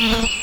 [0.00, 0.39] Bye.